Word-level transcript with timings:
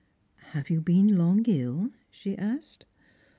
"Have 0.53 0.71
you 0.71 0.81
been 0.81 1.15
long 1.15 1.45
ill?" 1.47 1.91
she 2.09 2.35
asked. 2.35 2.85